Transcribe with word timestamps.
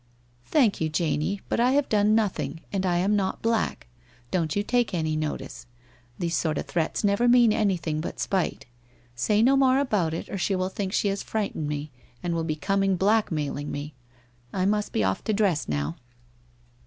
Thank 0.47 0.81
you, 0.81 0.89
Janie, 0.89 1.41
but 1.47 1.59
I 1.59 1.73
have 1.73 1.87
done 1.87 2.15
nothing, 2.15 2.61
and 2.73 2.87
I 2.87 2.97
am 2.97 3.15
not 3.15 3.43
black. 3.43 3.85
Don't 4.31 4.55
you 4.55 4.63
take 4.63 4.95
any 4.95 5.15
notice. 5.15 5.67
These 6.17 6.35
sort 6.35 6.57
of 6.57 6.65
threats 6.65 7.03
never 7.03 7.27
mean 7.27 7.53
anything 7.53 8.01
but 8.01 8.19
spite. 8.19 8.65
Say 9.15 9.43
no 9.43 9.55
more 9.55 9.77
about 9.77 10.15
it, 10.15 10.27
or 10.27 10.39
she 10.39 10.55
will 10.55 10.69
think. 10.69 10.93
he 10.95 11.09
has 11.09 11.21
frightened 11.21 11.67
me 11.67 11.91
and 12.23 12.33
will 12.33 12.43
be 12.43 12.55
com 12.55 12.81
ing 12.81 12.95
blackmailing 12.95 13.69
me! 13.71 13.93
I 14.51 14.65
must 14.65 14.91
be 14.91 15.03
off 15.03 15.23
to 15.25 15.33
dress 15.33 15.67
now.' 15.69 15.97